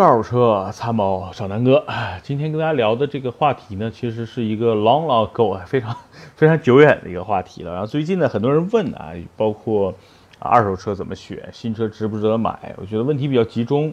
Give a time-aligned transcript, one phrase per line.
[0.00, 5.94] 二手车参谋小南哥，哎，今天跟大家聊的这个话题呢，其实是一个 long long ago 非常
[6.34, 7.70] 非常久远的一个话题了。
[7.72, 9.94] 然后最近呢，很多人问啊，包括
[10.38, 12.74] 二手车怎么选，新车值不值得买？
[12.76, 13.92] 我觉得问题比较集中。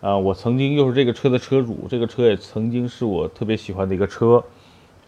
[0.00, 4.42] 啊，我曾经又是这个车的车主，这个车也曾经是我特别喜欢的一个车。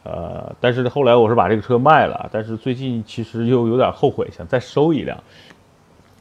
[0.05, 5.17] 呃，但是后来我是把这个车卖了，但是最近其实又有点后悔，想再收一辆。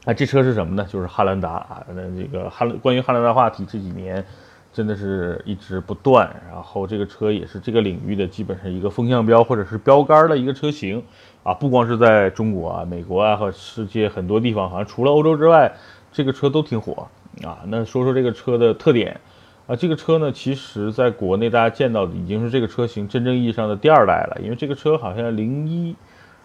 [0.04, 0.84] 啊，这车是什么呢？
[0.90, 1.86] 就是汉兰达啊。
[1.94, 4.24] 那这个汉关于汉兰达话题这几年
[4.72, 6.28] 真的是一直不断。
[6.50, 11.00] 然后这个车也是这个领域的基本上一个风向标或者是标杆的一个车型
[11.44, 11.54] 啊。
[11.54, 15.72] 不光是在中国啊、美国啊和世界很多地方，好像除了欧洲之外，
[16.10, 17.06] 这个车都挺火
[17.44, 17.60] 啊。
[17.66, 19.20] 那说说这个车的特点
[19.68, 25.94] 啊，这个车呢，其实在国内大家见到的已经是这个车型真正意义上的第二代了，因为这个车好像零一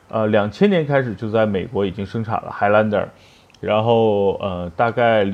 [0.10, 3.08] 呃两千年开始就在美国已经生产了 Highlander。
[3.60, 5.34] 然后，呃，大概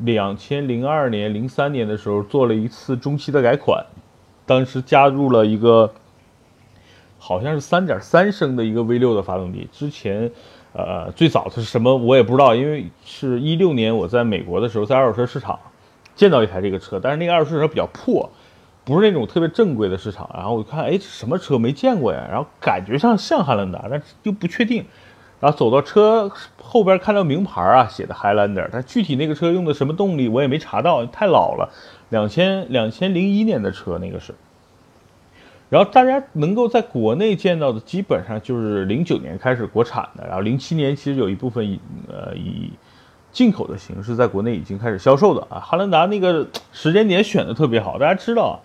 [0.00, 3.84] 两千零二年、零三年的时候做了一次中期的改款，
[4.46, 5.92] 当时加入了一个
[7.18, 9.68] 好像是三点三升的一个 V 六的发动机。
[9.72, 10.30] 之前，
[10.72, 15.58] 呃，最早的是什么我也不知道，因为是一六年我在美国的时候，在二手车市场
[16.14, 18.30] 见到一台这个车，但是那个二手车比较破，
[18.84, 20.30] 不是那种特别正规的市场。
[20.32, 22.26] 然后我看，哎，什么车没见过呀？
[22.30, 24.84] 然后感觉上像汉兰达，但又不确定。
[25.40, 26.30] 然后走到车
[26.72, 31.68] 后边，看到名牌啊，写的 Highlander，但具体那个车用的什么动力我也没查到，太老了，
[32.08, 34.34] 两千两千零一年的车那个是。
[35.68, 41.78] 然后大家能够在国内见到的，基本上就是零九年开始国产的，然后零七年其实有一部分以
[42.08, 42.70] 呃以
[43.30, 45.60] 进口的形式在国内已经开始销售的啊。
[45.60, 48.58] 汉兰达那个 时间点选的特别好，大家知道，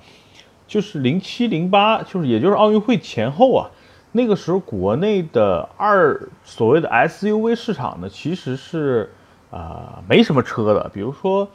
[0.65, 3.69] 就是零七零八，就是也就是奥运会前后啊。
[4.17, 9.11] 那个时候，国内的二所谓的 SUV 市场呢，其实是
[9.51, 10.89] 啊没什么车的。
[10.91, 11.47] 比如说，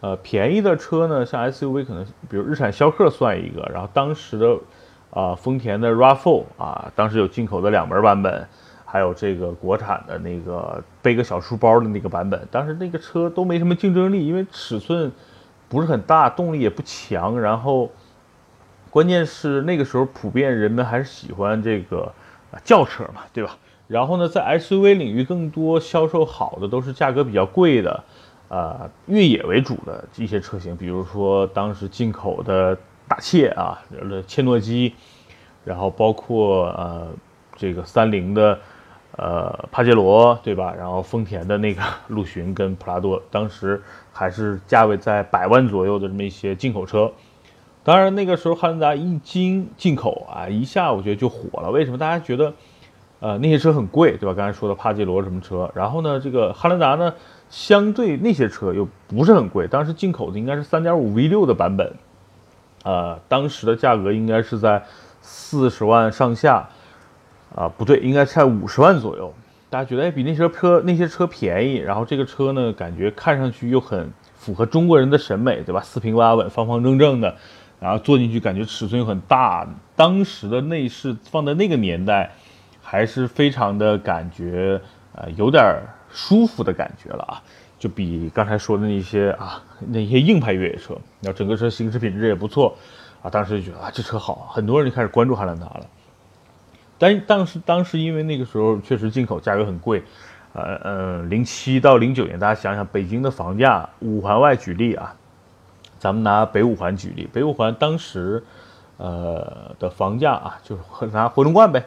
[0.00, 3.70] 呃，便宜的车呢，像 SUV 可能，比如日产逍客算一个。
[3.70, 4.56] 然后当时的
[5.10, 8.48] 啊丰田的 RAV4 啊，当时有进口的两门版本，
[8.86, 12.48] 还有这个国产的那个背个小书包的那个版本。
[12.50, 15.12] 当时那个车都没什么竞争力，因为尺寸
[15.68, 17.90] 不是很大，动力也不强，然后。
[18.90, 22.12] 关键是那个时候普遍人们还是喜欢这个
[22.64, 23.56] 轿车嘛，对吧？
[23.88, 28.02] 然后呢，在 SUV 领域更多销售好的都是价格比较贵的，
[28.48, 32.76] 呃，越野为主的一些车型，比如说当时进口的
[33.06, 33.80] 大切啊，
[34.26, 34.94] 切诺基，
[35.64, 37.08] 然后包括呃
[37.54, 38.58] 这个三菱的
[39.16, 40.74] 呃帕杰罗，对吧？
[40.76, 43.80] 然后丰田的那个 陆巡跟普拉多，当时
[44.12, 47.12] 还是价位在百万左右的这么一些进口车。
[47.86, 51.70] 当然，那个时候汉兰达一经进口啊，一下我觉得就火了。
[51.70, 51.96] 为什么？
[51.96, 52.52] 大家觉得，
[53.20, 54.34] 呃，那些车很贵，对吧？
[54.34, 57.14] 刚才说的帕杰罗什么车，然后呢，这个汉兰达呢，
[57.48, 59.68] 相对那些车又不是很贵。
[59.68, 61.92] 当时进口的应该是3.5 V6 的版本，
[62.82, 64.82] 呃，当时的价格应该是在
[65.22, 66.68] 四十万上下，
[67.54, 69.32] 啊，不对，应该在五十万左右。
[69.70, 75.80] 大家觉得，哎，比那些车那些车便宜，然后这个车呢，感觉看上去又很符合中国人的审美，对吧？
[75.80, 77.36] 四平八稳，方方正正的。
[77.78, 82.30] 然后坐进去感觉尺寸又很大，当时的内饰放在那个年代，
[82.82, 84.80] 还是非常的感觉，
[85.14, 87.42] 呃，有点舒服的感觉了啊，
[87.78, 92.74] 就比刚才说的那些啊那些硬派越野车，然后整个车行驶品质也不错，
[93.22, 95.86] 啊，当时就觉得啊这车好，很多人就开始关注汉兰达了。
[96.98, 100.02] 但当时当时因为那个时候确实进口价格很贵，
[100.54, 105.14] 呃呃，零七到零九年，大家想想北京的房价，五环外举例啊。
[106.06, 108.44] 咱们拿北五环举例，北五环当时，
[108.96, 111.84] 呃的房价啊，就是拿回龙观呗。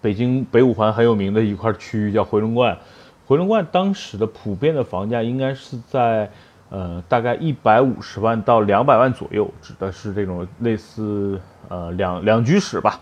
[0.00, 2.78] 北京北五环很有名的一块区域叫回龙观，
[3.26, 6.30] 回龙观当时的普遍的房价应该是在
[6.70, 13.00] 呃大概一百五十万到两百万左右，指的是这种类似呃两两居室吧，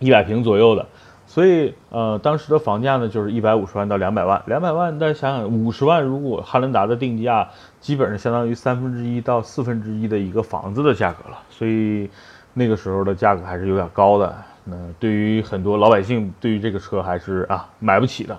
[0.00, 0.84] 一百平左右的。
[1.32, 7.48] 所以，呃，当时的房价呢，就是一百五十万到两百万，两百万，大家想想，五十万如果汉兰达的定价，
[7.80, 11.38] 基本上相当于三分之一到四分之一的一个房子的价格了。
[11.48, 12.10] 所以，
[12.52, 14.36] 那个时候的价格还是有点高的。
[14.64, 18.38] 那对于很多老百姓，对于这个车还是啊买不起的。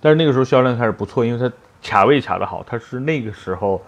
[0.00, 3.82] 但是那个时候销量开始不错，因为它卡位卡得好，它是那个时候，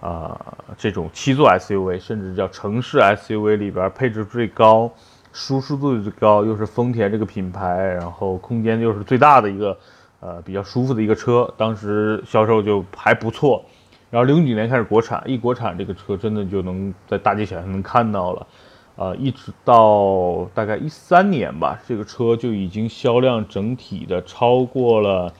[0.00, 0.40] 啊，
[0.78, 4.90] 这种七座 SUV，甚至叫城市 SUV 里边配置最高。
[5.32, 9.76] 舒适度最高，又是丰田这个品牌，然后空间又是最大的一个，
[10.20, 13.64] 呃，比较舒服的一个车，当时销售就还不错。
[14.10, 18.46] 然后零九年开始国产，一国产这个车真的就能在大街小巷能看到了，
[18.96, 25.32] 呃，一直到大概一三年吧，这个车就已经销量整体的超过了，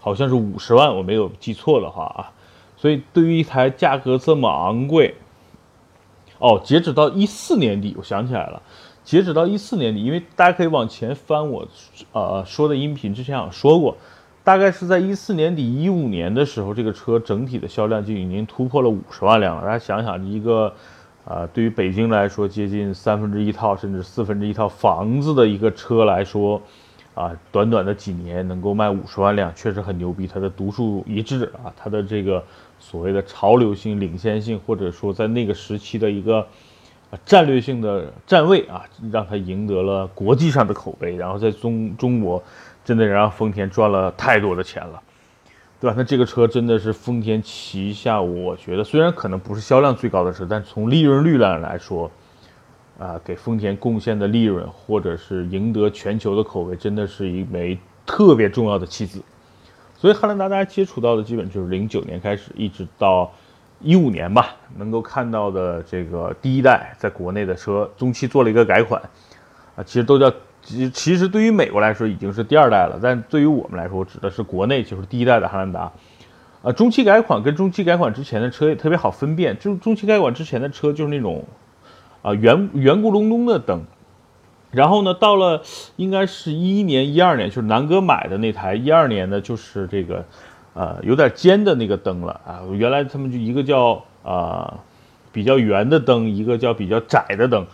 [0.00, 2.32] 好像是五十万，我没有记错的话啊。
[2.76, 5.14] 所以对于一台价格这么昂贵，
[6.38, 8.60] 哦，截止到一四年底，我想起来了，
[9.06, 11.66] 截止到一四年底，因为大家可以往前翻我
[12.10, 13.96] 呃说的音频，之前有说过，
[14.42, 19.62] 大概是在一四年底一五年的时候，这个车整体的销量就已经突破了五十万辆了。
[19.62, 20.74] 大家想想，一个
[21.24, 26.60] 啊，对于北京来说，接近三分之一套甚至四分之一套房子的一个车来说。
[27.14, 30.26] 啊，短短的几年能够卖五十万辆，确实很牛逼。
[30.26, 32.44] 它的独树一帜啊，它的这个
[32.78, 36.46] 所谓的潮流性、领先性，或者说在那个时期的一个
[37.24, 41.16] 战略性的站位啊，让它赢得了国际上的口碑。
[41.16, 42.42] 然后在中中国，
[42.84, 45.02] 真的让丰田赚了太多的钱了，
[45.80, 45.94] 对吧？
[45.96, 52.10] 那这个车真的是丰田旗下，我觉得虽然可能不是销量最高的车，但从利润率上来说。
[52.98, 59.22] 啊，给丰田贡献的利润，或者是赢得全球的口碑，真的是一枚特别重要的棋子。
[59.94, 63.30] 所以汉兰达大家接触到的基本就是零九年开始，一直到
[63.80, 69.00] 一五年吧，能够看到的这个第一代在国内的车，中期做了一个改款，
[69.76, 70.32] 啊，其实都叫
[70.62, 75.92] 其其实对于美国来说已经是第二代了，但对于我们来说，指的是国内就是第一代的汉兰达。
[76.62, 81.44] 啊，中期改款跟中期改款之前的车也特别好分辨，就中期改款之前的车就是那种。
[82.22, 83.84] 啊，圆圆咕隆咚的灯，
[84.72, 85.62] 然后呢，到了
[85.94, 90.24] 应该是一一年、一二年，就是南哥买的那台一二年的，就是这个，
[90.76, 92.60] 呃，有点尖的那个灯了啊。
[92.72, 94.74] 原来他们就一个叫啊
[95.32, 97.66] 比较圆的灯，一个叫比较窄的灯，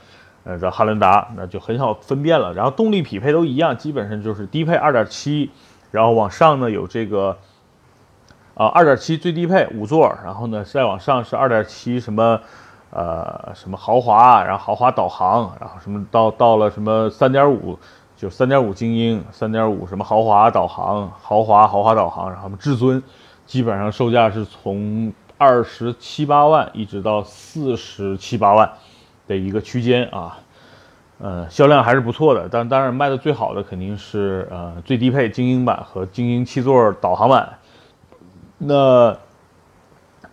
[0.45, 2.55] 呃，叫汉兰达，那就很好分辨了。
[2.55, 5.51] 然后动力匹配都一样，基本上就是低配二点七，
[5.91, 7.37] 然后往上呢有这个
[8.55, 12.41] 啊二点七最低配五座，然后呢再往上是二点七什么。
[12.95, 17.79] 呃，什么豪华，然后豪华导航，然后什么到到了什么三点五，
[18.23, 23.03] 就三点五精英，三点五什么豪华导航，豪华豪华导航，然后至尊，
[23.47, 28.71] 基本上售价是从二十七八万一直到四十七八万
[29.27, 30.39] 的一个区间啊，
[31.19, 37.59] 呃，销量还是不错的，但当然卖的最好的肯定是呃最低配精英版和精英七座导航版，
[38.59, 39.19] 那。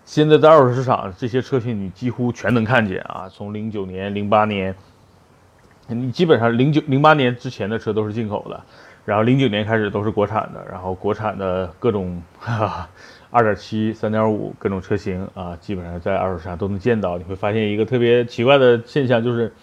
[0.05, 3.29] 现在在二手市场，这些车型你几乎全能看见啊！
[3.31, 4.75] 从零九年、零八年，
[5.89, 8.61] 你基本上零九、零八年之前的车都是进口的，
[9.05, 12.21] 然后零九年开始都是国产的，然后国产的各种
[13.29, 17.17] 二点七、三点五各种车型啊，基本上在二手市场都能见到。
[17.17, 19.53] 你会发现一个特别奇怪的现象，就是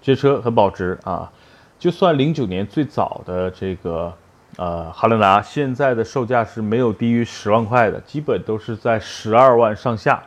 [0.00, 1.30] 这车很保值啊！
[1.78, 4.12] 就算零九年最早的这个。
[4.56, 10.22] 呃，汉兰达现在的售价是没有低于十万块的，基本都是在十二万上下，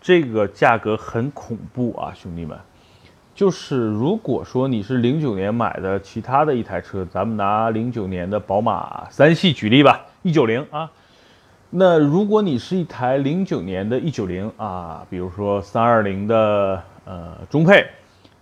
[0.00, 2.58] 这个价格很恐怖啊，兄弟们。
[3.36, 10.90] 就是如果说你是零九年买的其他的一台车，咱们拿零九年的宝马三系举例吧，一九零啊，
[11.68, 17.86] 那如果你是一台零九年的一九零啊，比如说三二零的呃中配，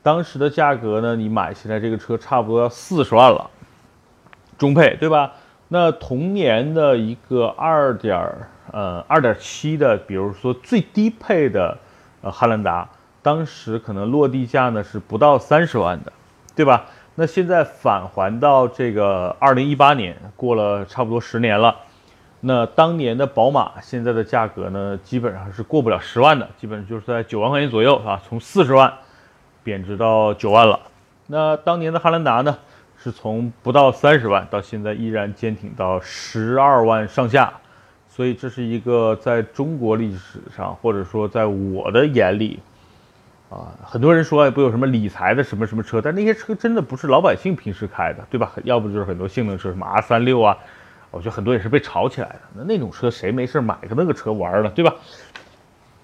[0.01, 3.51] 当时的价格呢，你买起来这个车差不多要四十万了。
[4.57, 5.33] 中配对吧？
[5.67, 8.33] 那同年的一个二点
[8.71, 11.77] 呃二点七的，比如说最低配的
[12.23, 12.89] 呃汉兰达，
[13.25, 16.13] 当时可能落地价呢是不到三十万的，
[16.55, 16.85] 对吧？
[17.15, 21.75] 那现在返还到这个二零一八年，过了差不多十年了，
[22.41, 28.93] 那当年的宝马现在的价格呢，基本上是过不了十万的，基本上就是在九万块钱左右啊，从四十万
[29.63, 30.79] 贬值到九万了。
[31.27, 32.59] 那当年的汉兰达呢？
[32.97, 37.53] 是从不到三十万到现在依然坚挺到十二万上下，
[38.09, 42.61] 所以这是一个在中国历史上，或者说在我的眼里，
[43.51, 48.53] 啊，很多人说不有什么理财的什么什么车，但那些车真的不是老百姓平时开的，对吧？
[48.65, 50.57] 要不就是很多性能车，什么 R 三六啊，
[51.11, 52.41] 我觉得很多也是被炒起来的。
[52.55, 54.95] 那那种车谁没事买个那个车玩呢，对吧？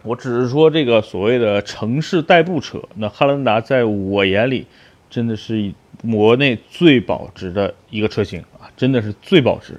[0.02, 4.66] 我只是说这个所谓的城市代步车，那汉兰达在我眼里
[5.08, 5.72] 真的是。
[6.10, 9.78] 国内最保值的一个车型啊，真的是最保值。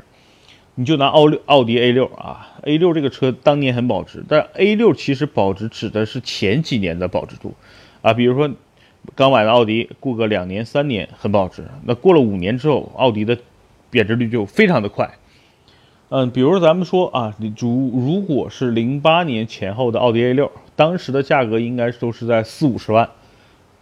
[0.75, 7.53] 你就拿奥六奥迪 A 六啊，A 六这个车当年很保值，但 A 六其实保值指的是前几年的保值度
[8.01, 8.13] 啊。
[8.13, 8.49] 比如说
[9.15, 13.37] 刚买的奥迪，过个两年三年很保值，那过了五年之后，奥迪的
[13.89, 15.11] 贬值率就非常的快。
[16.07, 23.09] 嗯，比如咱们说啊，你如如果是零八年前后的奥迪 A 六，当时的价格应该都是在四五十万，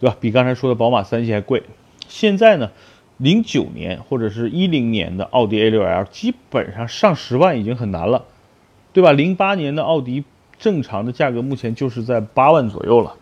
[0.00, 0.16] 对吧？
[0.20, 1.62] 比刚才说的宝马三系还贵。
[2.08, 2.70] 现在呢，
[3.20, 8.24] 零九年或者是一零年的奥迪 A6L 基本上上十万已经很难了，
[8.94, 9.12] 对吧？
[9.12, 10.24] 零八年的奥迪
[10.58, 13.14] 正常的价格目前就是在八万左右了，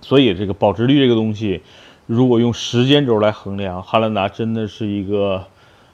[0.00, 1.62] 所以这个保值率这个东西，
[2.06, 5.44] 如果用时间轴来衡量，汉兰达真的是一个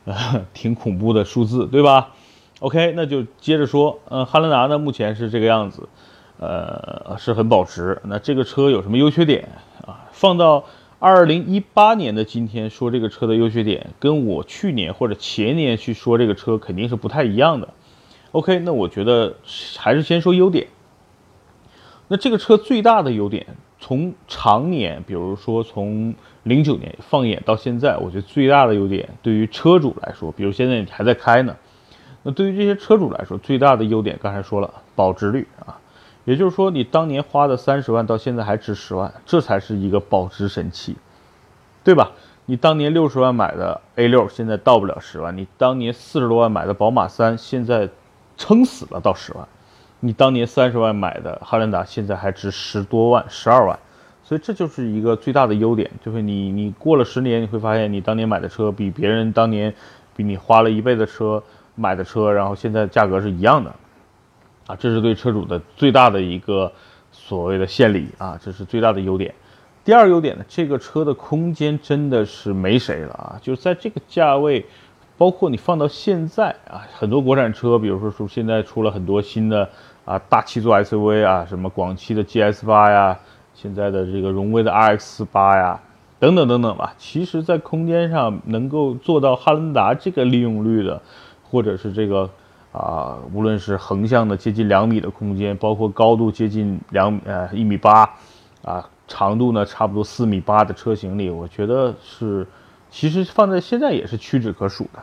[0.04, 2.12] 呃挺恐怖的数字，对吧
[2.60, 5.88] ？OK，那就接着说，嗯，汉兰达呢目前是这个样子，
[6.38, 8.00] 呃，是很保值。
[8.04, 9.48] 那这个车有什么优缺点
[9.86, 10.04] 啊？
[10.12, 10.64] 放到
[11.04, 17.68] 二零一八年的今天说这个车的优缺点，跟我去年或者前年去说这个车肯定是不太一样的。
[18.32, 19.36] OK，那我觉得
[19.76, 20.68] 还是先说优点。
[22.08, 23.46] 那这个车最大的优点，
[23.78, 31.54] 从常年，比如说从零九年放眼到现在，我觉得最大的优点，对于车主来说，比如现在你还在开呢。
[32.22, 35.78] 那对于这些车主来说，最大的优点刚才说了，保值率啊，
[36.24, 40.96] 也就是说你当年花的三十万到现在还值十万，这才是一个保值神器，
[41.82, 42.12] 对吧？
[42.46, 47.88] 你当年六十万买的 A 六，现在到不了十万；你当年四十多万买的宝马三，现在
[48.36, 49.46] 撑死了到十万；
[50.00, 53.78] 你当年三十万买的汉兰达，现在还值十多万、十二万。
[54.22, 59.74] 所以这就是一个最大的优点，就是你你过了十年，你会发现你当年买的车比别人当年
[60.16, 61.42] 比你花了一倍的车。
[61.76, 63.74] 买的车，然后现在价格是一样的，
[64.66, 66.72] 啊，这是对车主的最大的一个
[67.12, 69.34] 所谓的献礼啊，这是最大的优点。
[69.84, 74.64] 第二优点呢，这个车的空间真的是没谁了啊，就是在这个价位，
[75.18, 79.68] 包括你放到现在啊，很多国产车，比如说说现在出了很多新的
[80.04, 83.18] 啊大七座 SUV 啊，什么广汽的 GS 八呀，
[83.54, 85.78] 现在的这个荣威的 RX 八呀，
[86.18, 91.02] 等等等等吧，其实在空间上能够做到汉兰达这个利用率的。
[91.50, 92.28] 或者是这个
[92.74, 98.02] 啊，无论是横向的接近两米的空间，包括高度接近两呃一米八，
[98.64, 102.44] 啊，长度呢差不多四米八的车型里，我觉得是，
[102.90, 105.00] 其实放在现在也是屈指可数的，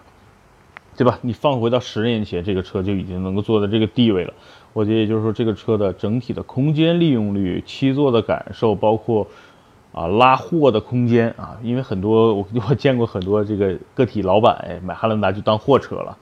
[0.98, 1.18] 对吧？
[1.22, 4.34] 你放回到十年前，这个车就已经能够做到这个地位了。
[4.74, 9.26] 我觉得也就是说，这个车的整体的空间利用率、七座的感受，包括
[9.94, 16.18] 啊拉货的空间啊，因为很多我 我见过很多这个个体老板哎买汉兰达就当货车了。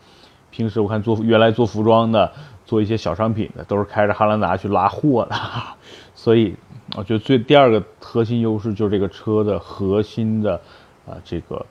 [0.60, 2.30] 平时我看做原来做服装的，
[2.66, 5.36] 做一些小商品的，都是开着汉兰达去拉货的，
[6.14, 6.54] 所以
[6.98, 10.60] 我觉得最第二个核心优势就是这个车的核心的
[11.08, 11.66] 啊这个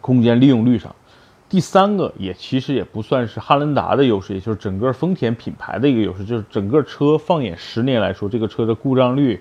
[0.00, 0.92] 空间利用率上。
[1.48, 9.40] 第三个也其实也不算是汉兰达的优势，也就是整个丰田品牌的一个优势，就是整个车放眼十年来说，这个车的故障率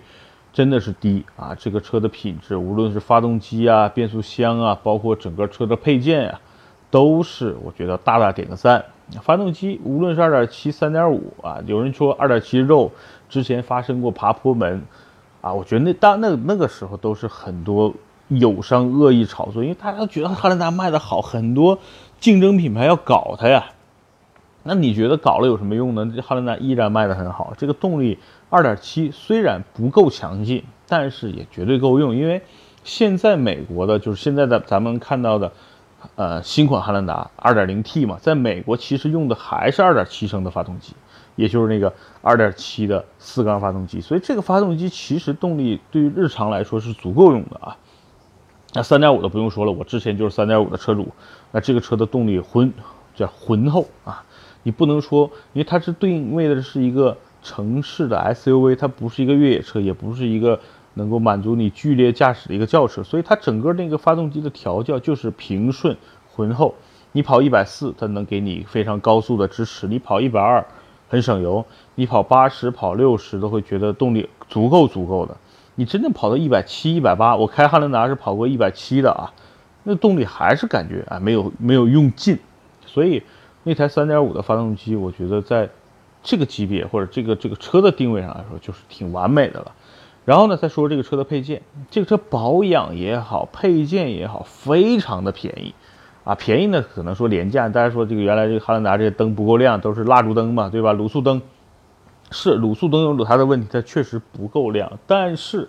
[0.53, 6.39] 真的是低啊，这个车的品质，无论是发动机啊、变速箱啊，包括整个车的配件呀。
[6.91, 8.83] 都是我觉得大大点个赞。
[9.23, 12.91] 发动机无论是二点七、三点五啊，有人说二点七肉
[13.27, 14.83] 之前发生过爬坡门
[15.41, 17.91] 啊，我觉得那当那那个时候都是很多
[18.27, 21.79] 友商恶意炒作，因为大家都觉得汉兰达卖的好，很多
[22.19, 23.71] 竞争品牌要搞它呀。
[24.61, 26.11] 那你觉得搞了有什么用呢？
[26.15, 27.53] 这汉兰达依然卖的很好。
[27.57, 28.19] 这个动力
[28.51, 32.43] 二点七虽然不够强劲，但是也绝对够用，因为
[32.83, 35.51] 现在美国的就是现在的咱们看到的。
[36.15, 40.93] 呃，新款汉兰达 2.0T 嘛，在美国其实用的还是2.7升的发动机，
[41.35, 47.77] 也就是那个2.7的四缸发动机，所以这个发动机其实动力对于日常来说是足够用的啊。
[48.73, 51.07] 那3.5的不用说了，我之前就是3.5的车主，
[51.51, 52.71] 那这个车的动力浑
[53.15, 54.23] 叫浑厚啊，
[54.63, 60.59] 你不能说，因为它是对应位的是一个城市的 SUV，它不是一个越野车，也不是一个。
[60.99, 65.97] 能够满足你剧烈驾驶的一个轿车，所以它整个那个发动机的调教就是平顺
[66.29, 66.75] 浑厚。
[67.13, 70.63] 你跑一百四，它能给你非常高速的支持；你跑一百二，
[71.07, 71.63] 很省油；
[71.95, 75.35] 你跑八十、跑六十，都会觉得动力足够足够的。
[75.73, 79.33] 你真正跑到一百七、一百八，我开汉兰达是跑过一百七的啊，
[79.83, 82.37] 那动力还是感觉啊没有没有用尽。
[82.85, 83.23] 所以
[83.63, 85.69] 那台三点五的发动机，我觉得在
[86.21, 89.71] 这个级别或者这个这个车的定位上来说，就是挺完美的了。
[90.29, 91.59] 然后呢，再说这个车的配件，
[91.89, 95.73] 这个车保养也好，配件也好，非常的便宜，
[96.23, 97.67] 啊，便宜呢可能说廉价。
[97.67, 100.93] 大家说这个原来这个汉兰达这些灯不够亮，都是蜡烛灯嘛，对吧？
[100.93, 101.41] 卤素灯
[102.29, 104.99] 是卤素灯有它的问题，它确实不够亮。
[105.07, 105.67] 但是，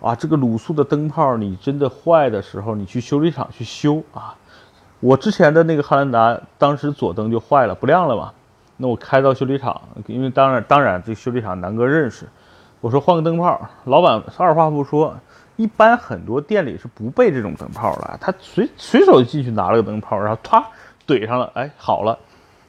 [0.00, 4.34] 啊，这个卤素的灯泡你真的坏的时候，你去修理厂去修啊。
[4.98, 8.32] 我之前的那个汉兰达，当时左灯就坏了，不亮了嘛。
[8.78, 12.26] 那我开到修理厂，因为当然当然这修理厂南哥认识。
[12.82, 15.16] 我说换个灯泡，老板二话不说，
[15.54, 20.66] 一般很多店里是不备这种灯泡的，他随随手就进去拿了个灯泡，然后啪
[21.06, 22.18] 怼上了，哎，好了，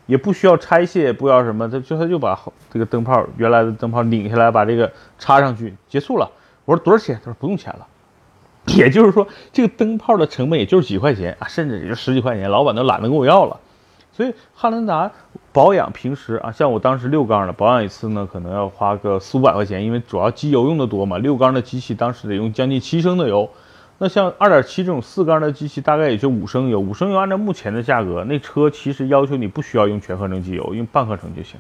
[0.06, 2.40] 也不需要拆卸，不要什么，他就他就把
[2.72, 6.30] 这个灯泡原来的灯泡拧下来，把这个插上去，结束了。
[6.66, 7.20] 我说多少钱？
[7.26, 7.88] 他说不用钱了。
[8.78, 13.60] 也就是说，这个灯泡的成本也就是几块钱啊，甚至也就十几块钱，老板都懒得跟我要了。
[14.12, 15.12] 所以汉兰达
[15.54, 21.20] 保养平时啊，像我当时六缸的保养一次呢，可能要花个四五百块钱，因为主要机油用的多嘛。
[21.20, 23.48] 六缸的机器当时得用将近七升的油，
[24.00, 26.80] 那像二点七这种四缸的机器，大概也就五升油。
[26.80, 31.60] 五升油按照目前的价格，那车其实要求你不需要用全合成机油，用半合成就行。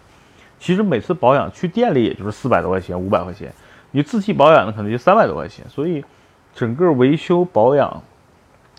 [0.59, 3.53] 其实每次保养去店里也就是四百多块钱、五百块钱，
[3.91, 5.63] 你自己保养的可能就三百多块钱。
[5.69, 6.03] 所以
[6.55, 8.01] 整个维修保养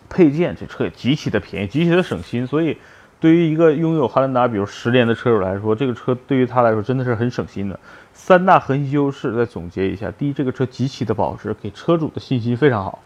[0.08, 2.44] 配件，这车也极其的便宜，极其的省心。
[2.44, 2.76] 所以
[3.24, 7.80] 对于一个拥有汉兰达比如十年的车主来说，这个车对于他来说真的是很省心的。
[8.12, 12.98] 三大核心优势再总结一下：第一，这个车极其的保值，给车主的信心非常好。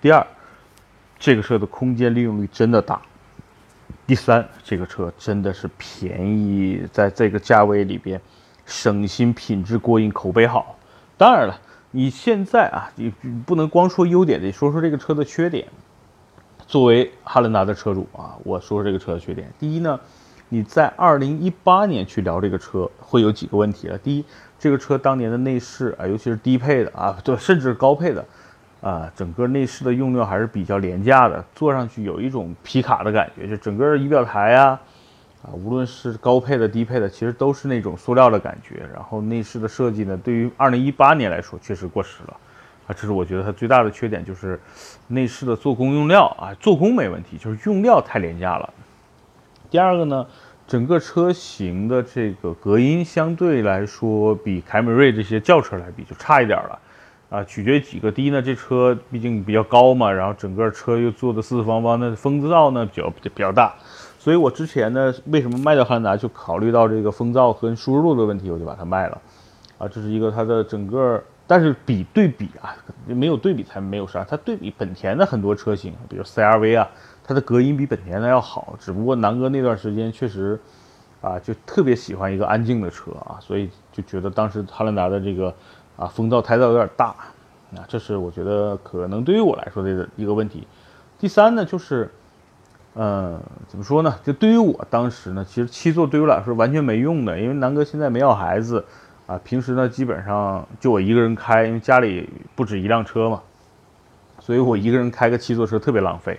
[0.00, 0.26] 第二，
[1.18, 2.98] 这个车的空间利用率真的大。
[4.06, 8.18] 第三，这个车真的是便宜，在这个价位里边，
[8.64, 10.78] 省心、品质过硬、口碑好。
[11.18, 13.12] 当然了，你现在啊，你
[13.44, 15.68] 不能光说优点，得说说这个车的缺点。
[16.66, 19.52] 作为汉兰达的车主啊，我说说这个车的缺点。
[19.58, 19.98] 第一呢，
[20.48, 23.96] 你在二零一八年去聊这个车，会有几个问题了。
[23.98, 24.24] 第一，
[24.58, 28.24] 这个车当年的内饰啊，尤其是低配的啊，对，甚至高配的。
[28.82, 34.78] 啊，整个内饰的用料还是比较廉价的，坐上去有一种皮卡的感觉，就整个仪表台呀，
[35.42, 38.86] 啊，无论是高配的、低配的，其实都是那种塑料的感觉。
[38.94, 42.36] 然后内饰的设计呢，对于二零一八年来说确实过时了，
[42.86, 44.60] 啊，这是我觉得它最大的缺点，就是
[45.08, 48.72] 内饰的做工用料啊，做工没问题，就是用料太廉价了。
[49.70, 50.26] 第二个呢，
[50.66, 56.78] 整个车型的这个隔音相对来说比凯美瑞这些轿车来比就差一点了。
[57.28, 58.10] 啊，取决于几个。
[58.10, 63.74] 第一呢，这车毕竟比较高嘛，然后整个车又做的四四方方的，风噪呢比较比较大，
[64.16, 69.20] 所以我之前呢，为什么卖掉汉兰达，就考虑到这个风噪跟舒适度的问题，我就把它卖了。
[69.76, 72.76] 啊，这是一个它的整个，但是比对比啊，
[73.06, 74.24] 没有对比才没有啥。
[74.24, 76.88] 它对比本田的很多车型，比如 CRV 啊，
[77.24, 78.76] 它的隔音比本田的要好。
[78.80, 80.58] 只不过南哥那段时间确实，
[81.20, 85.54] 啊，就特别喜欢一个安静的车啊，所以就觉得当时汉兰达的这个。
[85.96, 87.06] 啊，风噪、胎噪有点大，
[87.74, 90.68] 啊，这是我觉得可能对于我来说的一个问题。
[91.18, 92.10] 第三呢，就是，
[92.96, 94.14] 嗯，怎么说呢？
[94.22, 98.84] 就对于我当时呢，其实七座对于我来说完全没用的，因为南哥现在没要孩子，
[99.26, 103.42] 啊，平时呢基本上就我一个人开，因为家里不止一辆车嘛，
[104.38, 106.38] 所以我一个人开个七座车特别浪费。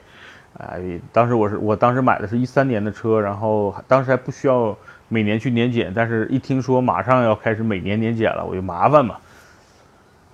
[0.58, 4.76] 哎，当时我是我当时买的是一三年的车，然后当时还不需要
[5.08, 9.18] 每年去年检，但是一听说马上要开始每年年检了，我就麻烦嘛。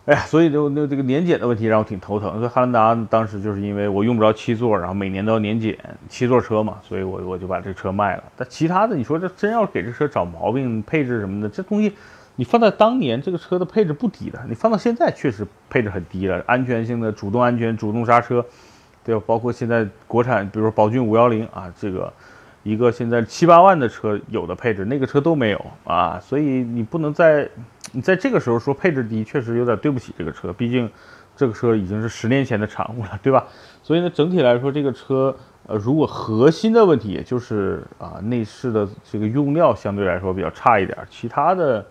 [0.05, 2.37] 哎呀，所以就那这个年检的问题让我挺头疼。
[2.37, 8.23] 所以汉兰达当时就是因为我用不着七座，然后每年都要年检，七座车嘛，所以我我就把这车卖了。
[8.37, 11.93] 但其他的，你说这真要给这车找毛病，配置什么的，这东西
[12.35, 16.43] 你放在当年这个车的配置不低的，你放到现在确实配置很低了。
[16.47, 18.45] 安全性的主动安全、主动刹车，
[19.03, 19.23] 对吧？
[19.25, 22.11] 包括现在国产，比如说宝骏五幺零啊，这个
[22.63, 27.49] 一个现在七八万的车有的配置，那个车都没有啊，所以你不能在。
[27.95, 30.89] 你在这个时候说配置低，确实有点对不起这个车，毕竟
[31.35, 33.45] 这个车已经是十年前的产物了，对吧？
[33.83, 35.35] 所以呢，整体来说，这个车，
[35.67, 41.85] 呃，如果核心的问题，也就是啊，内饰的这个用料相对来说比较差一点，其他的，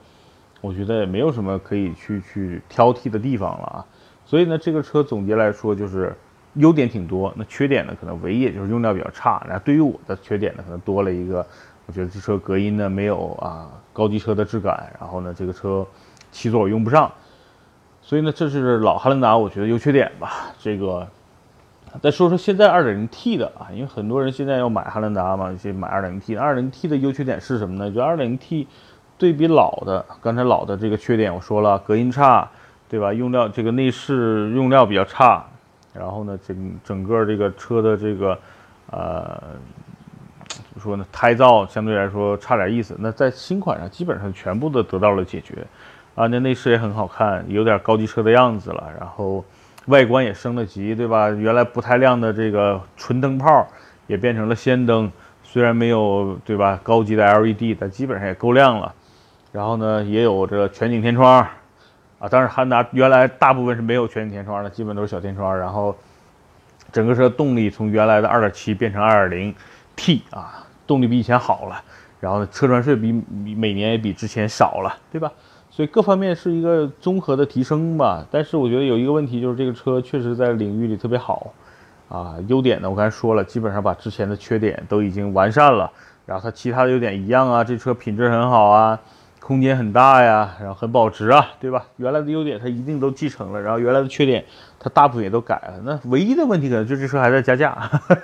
[0.63, 3.85] 我觉得也没有什么可以去去挑剔的地方了啊。
[4.25, 6.17] 所以呢，这个车总结来说就是
[6.55, 9.45] 优点挺多，那缺点呢，可能唯一也就是用料比较差。
[9.47, 11.47] 那对于我的缺点呢，可能多了一个。
[11.85, 15.85] 我觉得这车隔音呢没有啊高级车的质感，然后呢这个车
[16.31, 17.11] 七座用不上，
[18.01, 20.53] 所以呢这是老汉兰达我觉得优缺点吧。
[20.61, 21.07] 这个
[22.01, 26.39] 再说说现在 2.0T 的啊，因为很多人现在要买汉兰达嘛，就买 2.0T。
[26.39, 27.91] 2.0T 的优缺点是什么呢？
[27.91, 28.67] 就 2.0T
[29.19, 32.49] 对比老的，刚才老的这个缺点我说了，隔音差，
[32.89, 33.13] 对吧？
[33.13, 35.45] 用料这个内饰用料比较差，
[35.93, 38.39] 然后呢整整个这个车的这个
[38.91, 39.43] 呃。
[40.55, 41.07] 怎么说呢？
[41.11, 42.95] 胎噪相对来说差点意思。
[42.99, 45.67] 那在新款上基本上全部都得到了解决，
[46.15, 48.93] 啊，那内饰也很好看，有点高级车的样子了。
[48.99, 49.43] 然后
[49.87, 51.31] 外观也升了级，对吧？
[51.31, 53.67] 原来不太亮的这个纯灯泡
[54.07, 55.11] 也变成了氙灯，
[55.43, 58.95] 虽然没有对吧高级的 LED，但基本上也够亮了。
[59.53, 61.47] 然后呢，也有这全景天窗，
[62.19, 65.57] 啊，当然汉达原来大部分是没有全景天窗的，基本都是小天窗。
[65.57, 65.95] 然后
[66.91, 69.55] 整个车动力从原来的2.7变成2.0。
[69.95, 71.83] T 啊，动力比以前好了，
[72.19, 73.13] 然后呢，车船税比
[73.55, 75.31] 每年也比之前少了，对吧？
[75.71, 78.25] 所以各方面是一个综合的提升吧。
[78.31, 81.53] 但是我觉得有一个问题，就是这个车确实在领域里特别好，
[82.09, 85.93] 啊，优点呢我刚才说了，基本上把之前的缺点都已经完善了。
[86.25, 88.99] 然后它其他的优点一样啊，这车品质很好啊，
[89.43, 91.87] 空间很大呀，然后很保值啊，对吧？
[91.97, 94.45] 原来的优点它一定都继承了，然后原来的缺点
[94.79, 95.75] 它大部分也都改了。
[95.85, 97.77] 那唯一的问题可能就这车还在加价，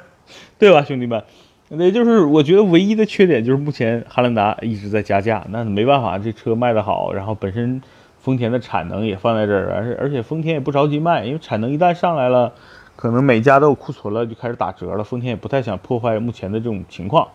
[0.58, 1.22] 对吧，兄弟们？
[1.70, 7.82] 那就是我觉得唯一的缺点就是目前汉兰达一直在加价，那没办法，这车卖得好，然后本身
[8.18, 12.52] 丰田的产能也放在这儿，而且而且丰田也不着急卖，因为产能一旦上来了，
[12.96, 15.04] 可能每家都有库存了，就开始打折了。
[15.04, 17.28] 丰田也不太想破坏目前的这种情况，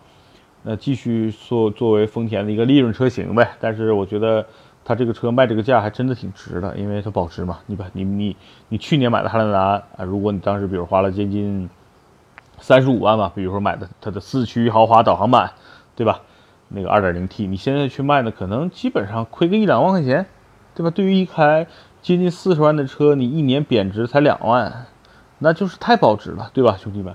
[0.64, 3.52] 那继续做作为丰田的一个利润车型呗。
[3.60, 4.44] 但是我觉得
[4.84, 7.60] 它这个车卖这个价还真的挺值的，因为它保值嘛。
[7.66, 8.36] 你把你你
[8.70, 9.60] 你去年买的汉兰达
[9.96, 11.70] 啊，如果你当时比如花了接近
[12.58, 15.52] 三十五万吧，比如说买的它的四驱豪华导航版，
[15.94, 16.22] 对吧？
[16.68, 20.26] 那个二点零 T，你现在去卖呢，可能基本上亏个一两万块钱，
[20.74, 20.90] 对吧？
[20.90, 21.66] 对于一台
[22.00, 24.86] 接近四十万的车，你一年贬值才两万。
[25.40, 27.14] 那就是太保值了，对吧，兄弟们？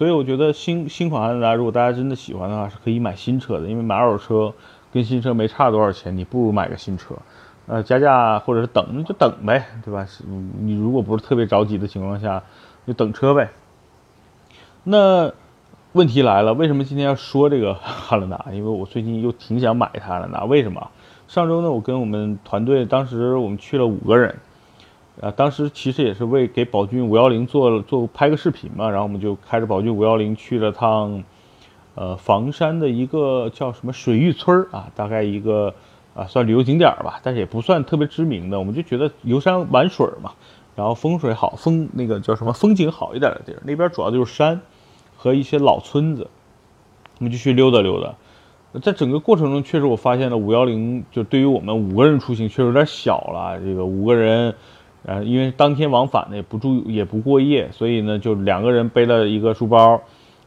[0.00, 4.54] 所以我觉得新新款汉兰达，如果大家真的喜欢的话，是可以买新车的，因为买二手车
[4.90, 7.14] 跟新车没差多少钱，你不如买个新车。
[7.66, 10.06] 呃，加价或者是等就等呗，对吧？
[10.58, 12.42] 你如果不是特别着急的情况下，
[12.86, 13.50] 就等车呗。
[14.84, 15.30] 那
[15.92, 18.46] 问题来了，为什么今天要说这个 汉兰达？
[18.52, 20.46] 因为我最近又挺想买一台汉兰达。
[20.46, 20.88] 为什么？
[21.28, 24.34] 上周呢，我跟我们团队，当时我们去了五个人。
[25.20, 31.22] 啊，当时其实也是为给宝骏五幺零做做拍个视频嘛，然后我们就开着宝骏五幺零去了趟，
[31.94, 35.74] 呃，房山的一个叫什么水域村儿啊，大概一个
[36.14, 40.32] 啊算旅游景点吧，但是也不算特别知名的，我们就觉得游山玩水嘛，
[40.74, 44.58] 然后风水好，风那个叫什么风景好一点的地儿，那边主要就是山
[45.18, 46.28] 和一些老村子，
[47.18, 48.14] 我们就去溜达溜达，
[48.80, 54.54] 在整个过程中确实我发现了五幺零就对于我们五个人出行确实有点小了，这个五个人。
[55.06, 59.98] 呃，因为当天往返呢也不住也不过夜，所以呢就两个人背了一个书包，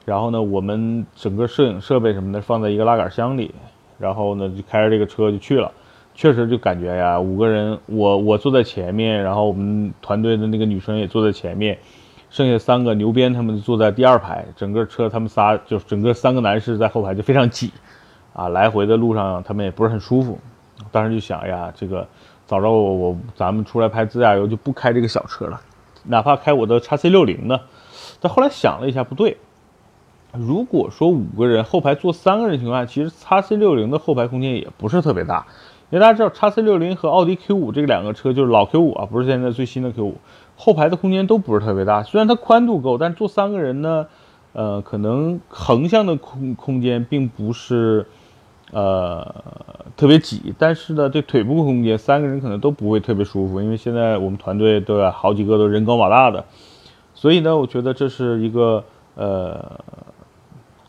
[0.06, 3.54] 然后呢我们整个摄影设备什么的放在一个拉杆箱里，
[3.98, 5.72] 然后呢就开着这个车就去了。
[6.14, 11.76] 确实就感觉呀，五个人我我坐在前面，然后我们团队的那个女生也坐在前面，
[12.30, 17.72] 剩下三个牛鞭他们坐在第二排，整个车他们仨就整个三个男士在后排就非常挤，
[18.34, 20.38] 啊，来回的路上他们也不是很舒服。
[20.92, 22.08] 当时就想呀，这个。
[22.46, 25.62] 早知道我我咱们出来拍自驾游就不开这个小车了，
[26.04, 27.60] 哪怕开我的叉 C 六零呢。
[28.20, 29.38] 但后来想了一下，不对。
[30.34, 35.46] 如果说五个人后排坐三个人情况下，其实叉 C 六零的后排空间也不是特别大。
[35.90, 40.18] 因为大家知道叉 C 六零和奥迪 Q 五这两个车就是老 Q 五啊，不是现在最新的 Q 五，
[40.58, 42.04] 后排的空间都不是特别大。
[42.04, 44.08] 虽然它宽度够，但坐三个人呢，
[44.54, 48.06] 呃，可能横向的空空间并不是。
[48.74, 49.24] 呃，
[49.96, 56.44] 特别挤，但是呢，这腿部空间三个人可能都不会特别舒服，因为现在我们团队对吧，好几个都人高马大的，
[57.14, 58.84] 所以呢，我觉得这是一个
[59.14, 59.80] 呃，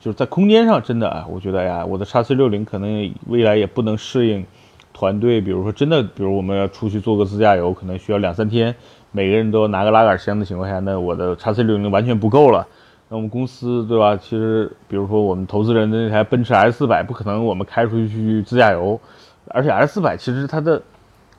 [0.01, 4.47] 就是在空间上真的啊，我觉得呀，我的叉 C 六零可能未来也不能适应
[4.95, 8.75] 团队，比如说真的，比如我们要出去做个自驾游，可能需要两三天，
[9.13, 12.67] 每个人都拿个拉杆箱的情况下，那我的叉 C 六零完全不够了。
[13.15, 14.17] 我们公司对吧？
[14.17, 19.01] 其实，比如说我们投资人的那台奔驰 S 四百，不可能我们开出去去自驾游，
[19.49, 20.83] 而且 S 四百其实它的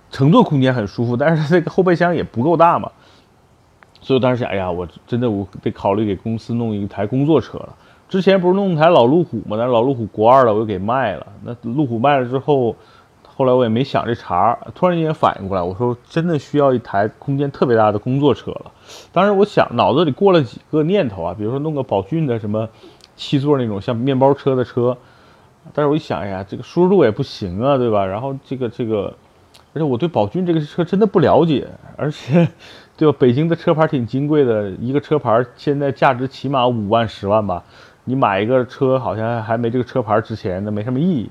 [0.10, 2.92] 乘坐空间很舒服，但是这个后备箱也不够大嘛。
[4.02, 7.76] 所以我当时想，哎呀，我真的我得考虑给公司弄一台工作车了。
[8.08, 9.58] 之前不是弄台老路虎嘛？
[9.58, 11.28] 但是老路虎国二了，我又给卖了。
[11.44, 12.76] 那路虎卖了之后。
[13.38, 18.72] 后来我也没想这茬，突然间反应过来，我说真的需要一台空间特别大的工作车了。
[19.12, 22.70] 当时我想脑子里过了几个念头啊，比如说弄个宝骏的什么
[23.18, 24.98] 七座那种像面包车的车，
[25.74, 28.06] 但是我一想，哎呀，这个舒适度也不行啊，对吧？
[28.06, 29.14] 然后这个这个，
[29.74, 31.68] 而且我对宝骏这个车真的不了解，
[31.98, 32.48] 而且
[32.96, 33.18] 对吧？
[33.20, 37.62] 北京的车牌挺金贵的，一个车牌现在价值起码五万十万吧，
[38.06, 41.30] 你买一个车好像还没这个车牌值钱，那没什么意义。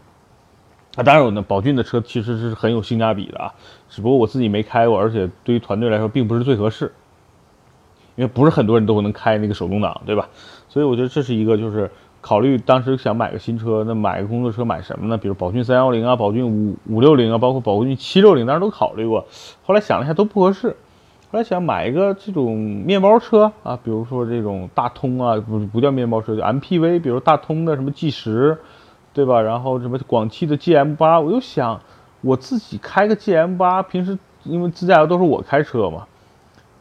[0.96, 3.52] 啊，当然，我呢，宝骏的车其实是很有性价比的啊，
[3.88, 6.92] 只不过我自己没开过，而且对于团队来说并不是最合适，
[8.14, 10.28] 因为不是很多人都能开那个手动挡，对吧？
[10.68, 15.18] 所以我觉得这是一个，就是考虑当时想买个新车，那买个工作车买什么呢？
[15.18, 19.26] 比如宝骏三幺零啊，宝骏五五六零啊，包括宝骏七六零，当时都考虑过，
[19.64, 20.76] 后来想了一下都不合适，
[21.32, 28.56] 后来想买一个这种面包车啊，比如说这种大通啊，不不叫面包车，叫 MPV，比如大通的什么 G 十。
[29.14, 29.40] 对吧？
[29.40, 31.80] 然后什么广汽的 GM 八，我又想
[32.20, 36.04] 我自己开个 GM 八，平时因为自驾游都是我开车嘛，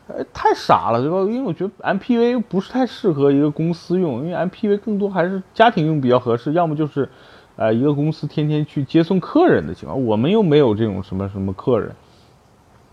[0.08, 1.20] 哎，太傻了，对吧？
[1.32, 7.08] 因为我觉得 MPV 不是太适合一个公司用，因为 MPV 更多还是家庭用比较合适，要么就是，
[7.56, 11.92] 呃，一个公司天天去接送客人的情况，我们又没有这种什么什么客人，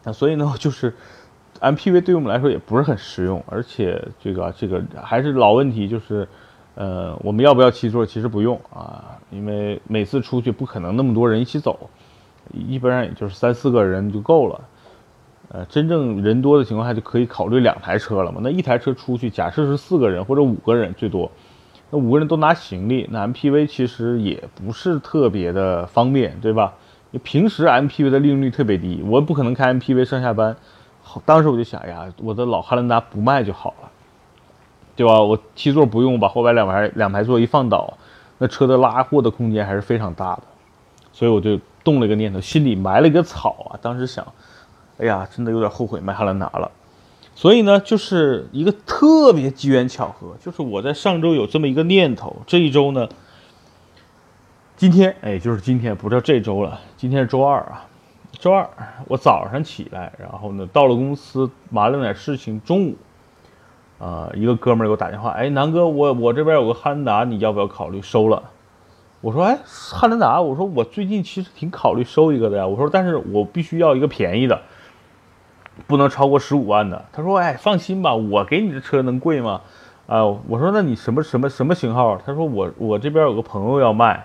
[0.04, 0.94] 啊，所以呢，就是
[1.60, 6.28] MPV 对于我们来说也不是很实用，而且这个这个还是老问题，就是。
[6.74, 8.06] 呃，我们要不要七座？
[8.06, 11.90] 其实不用啊，因为每次出去不可能那么多人一起走，
[12.52, 14.60] 一般上也就是三四个人就够了。
[15.48, 18.40] 呃，真正人多的情况下就可以考虑两台车了嘛。
[18.42, 21.30] 那一台车出去，假设是四个人或者五个人最多，
[21.90, 26.74] 那五个人都拿行李，那 MPV 其实也不是特别的方便，对吧？
[27.24, 30.56] 平时 MPV 的利用率特别低，我不可能开 MPV 上下班。
[31.26, 33.74] 当时我就想呀，我的老汉兰达不卖就好。
[35.00, 35.18] 对吧？
[35.18, 37.96] 我七座不用，把后排两排两排座一放倒，
[38.36, 40.42] 那车的拉货的空间还是非常大的，
[41.10, 43.80] 所以我就动了一个念头，心里埋了一个草啊。
[43.80, 44.26] 当时想，
[44.98, 46.70] 哎呀，真的有点后悔买汉兰达了。
[47.34, 53.08] 所以呢，就是一个特别机缘巧合，就是我在上周有这么一个念头，这一周呢，
[54.76, 57.86] 今天哎，就是今天，不知道这周了，今天是周二啊。
[58.38, 58.68] 周二
[59.06, 62.96] 我早上起来，然后呢到了公司，完了点事情，中午。
[64.00, 68.42] 啊，一个哥们儿给我打电话，哎，南哥，我我这边有个汉兰达，你要不要考虑收了？
[69.20, 72.66] 我说，哎，汉兰达，我说我最近其实挺考虑收一个的呀。
[72.66, 74.62] 我说，但是我必须要一个便宜的，
[75.86, 77.04] 不能超过十五万的。
[77.12, 79.60] 他说，哎，放心吧，我给你的车能贵吗？
[80.06, 82.16] 啊，我说，那你什么什么什么型号？
[82.24, 84.24] 他说，我我这边有个朋友要卖。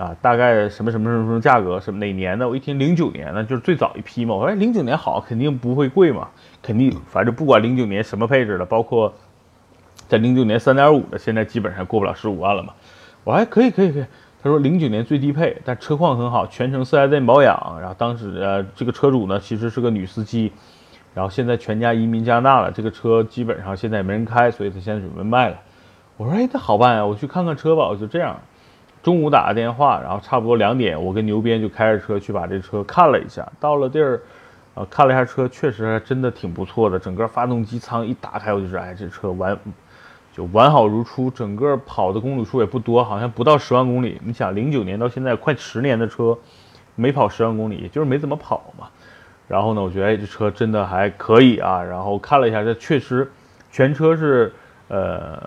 [0.00, 2.48] 啊，大概什么什么什么什么价格，什么哪年的？
[2.48, 4.34] 我一听零九年的，就是最早一批嘛。
[4.34, 6.26] 我说零九年好，肯定不会贵嘛，
[6.62, 9.12] 肯定，反正不管零九年什么配置的，包括
[10.08, 12.72] 在零九年三点五的，现在基本上过不了十五万了嘛。
[13.24, 14.06] 我还可以，可以，可以。
[14.42, 17.76] 他说零九年最低配，但车况很好，全程四 S 店保养。
[17.78, 20.50] 然后当时呃，这个车主呢其实是个女司机，
[21.12, 25.60] 然后现在全家移民加拿大了，这个车基本上现在也没人开，所以他现在准备卖了。
[26.16, 27.86] 我说哎，那好办呀，我去看看车吧。
[27.86, 28.40] 我就这样。
[29.02, 33.50] 中午打个电话，然后差不多两点，我跟牛鞭就开着车去把这车看了一下。
[33.58, 34.20] 到了地儿，
[34.74, 36.98] 呃，看了一下车，确实还真的挺不错的。
[36.98, 39.58] 整个发动机舱一打开，我就说，哎，这车完
[40.34, 41.30] 就完好如初。
[41.30, 44.20] 整个跑的公里数也不多，好像不到十万公里。
[44.22, 46.36] 你想，零九年到现在快十年的车，
[46.94, 48.86] 没跑十万公里，就是没怎么跑嘛。
[49.48, 51.82] 然后呢，我觉得，哎，这车真的还可以啊。
[51.82, 53.30] 然后看了一下，这确实
[53.72, 54.52] 全车是，
[54.88, 55.40] 呃。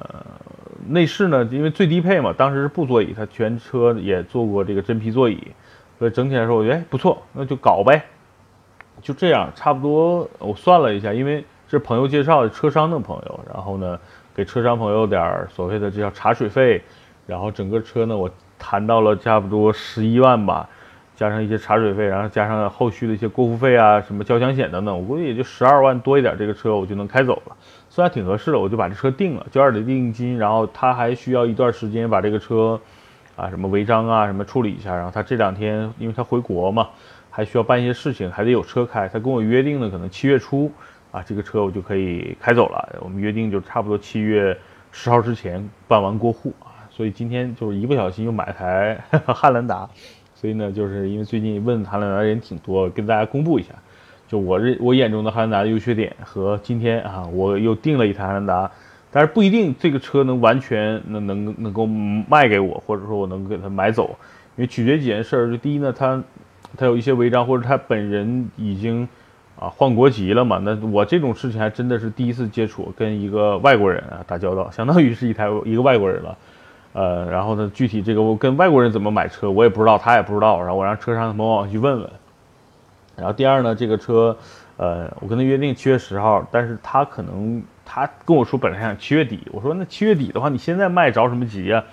[0.88, 5.40] 内饰呢，因为最低配嘛，当时是布座椅，它全车也做过这个真皮座椅，
[6.00, 8.04] 所以整体来说，我觉得哎不错，那就搞呗，
[9.02, 10.28] 就这样，差不多。
[10.40, 14.00] 我算了一下，因为是朋友介绍的车商的朋友，然后呢，
[14.36, 16.82] 给车商朋友点儿所谓的这叫茶水费，
[17.26, 20.68] 然后整个车呢，我谈到了差不多十一万吧，
[21.16, 27.56] 加上一些茶水费，然后加上后续的一些过户费啊，什么交强险等等，我估计也就十二万多一点，这个车我就能开走了。
[27.94, 32.82] 算挺合适的，我就把这车定了，交二的定金，然后他还需要一段时间把这个车，
[33.36, 36.90] 啊，什么违章啊什么处理一下，然后他这两天因为他回国嘛，
[37.30, 40.72] 还需要办一些事情，还得有车开，他跟我约定的可能七月初，
[41.12, 44.58] 啊，这个车我就可以开走了，我们约定就差不多七月
[44.92, 49.88] 十号之前办完过户啊，所以今天就是一不小心又买台汉兰达，
[50.34, 53.76] 所以呢，就是因为最近问汉兰达人挺多，跟大家公布一下。
[54.34, 58.72] 就我认我眼中的汉兰达的优缺点和今天啊，我又订了一台汉兰达，
[59.12, 64.18] 但是不一定这个车能完全能能能够卖给我，或者说我能给他买走，
[64.56, 65.52] 因为取决几件事儿。
[65.52, 66.20] 就第一呢，他
[66.76, 69.08] 他有一些违章，或者他本人已经
[69.60, 70.58] 啊换国籍了嘛。
[70.64, 76.36] 那我这种事情还真的是第一次接触，跟一个外国人啊打交道，相当于是一台一个外国人了。
[76.94, 82.10] 呃，然后呢，具体这个我跟外国人怎么买车，我也不知道，他也不知道，然后我让车商的朋友去问问。
[83.16, 84.36] 然后第二呢，这个车，
[84.78, 91.84] 呃，我跟他约定七月十号，但是他可能他跟我说本来想七月底，我说那七月底的话，你现在卖着什么急啊？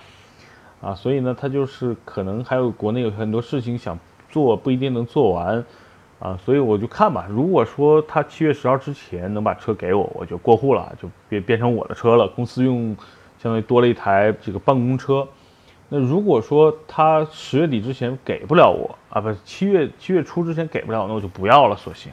[0.80, 3.98] 啊，所以呢，他就是可能还有国内有很多事情想
[4.30, 5.62] 做，不一定能做完，
[6.18, 7.26] 啊，所以我就看吧。
[7.28, 12.96] 如果说他七月十号之前能把车给我，我就过户了，就变变成我的车了，公司用
[13.38, 15.28] 相当于多了一台这个办公车。
[15.92, 22.12] 那如果说他十月底之前给不了我啊，不是七月七月初之前给不了，那我就不要了，索性，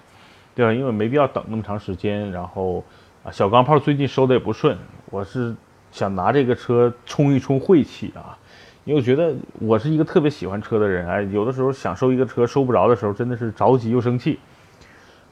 [0.56, 0.74] 对吧？
[0.74, 2.32] 因为没必要等那么长时间。
[2.32, 2.84] 然后
[3.24, 4.76] 啊，小钢炮最近收的也不顺，
[5.12, 5.56] 我是
[5.92, 8.36] 想拿这个车冲一冲晦气啊，
[8.84, 14.40] 因为我觉得我是一个特别喜欢车的人，哎，有的时候想收一个车收不着的时候，真的是着急又生气。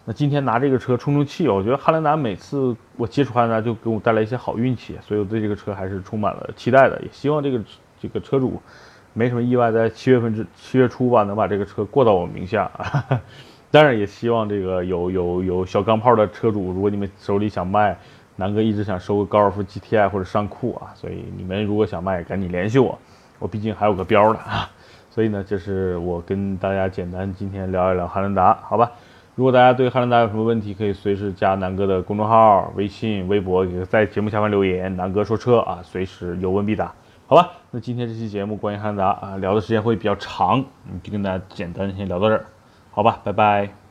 [0.06, 7.60] 那今天拿这个车冲冲气，我觉得汉兰达每次我接触汉兰达就给我带来一些好运气，所以我对这个车还是充满了期待的，也希望这个。
[8.00, 8.62] 这个车主
[9.14, 12.70] 没什么意外，在七月份之七月初吧，能把这个车过到我名下。
[13.72, 17.98] 当然也希望这个有有有小钢炮的车主，如果你们手里想卖，
[18.36, 22.98] 南哥一直想收个高尔夫 GTI 或者尚酷啊，所以你们如果想卖，赶紧联系我，
[23.40, 24.70] 我毕竟还有个标的啊。
[25.10, 28.92] 所以呢，这是我跟大家简单今天聊一聊汉兰达，好吧？
[29.36, 36.94] 如果大家对汉兰达有什么问题，可以随时加南哥的公众号、微信、微博，也在节目下方留言，南哥说车啊，随时有问必答。
[37.28, 40.64] 好吧，那今天这期节目关于汉达啊，聊的时间会比较长，
[41.04, 42.46] 就跟大家简单先聊到这儿，
[42.90, 43.85] 好吧，拜拜。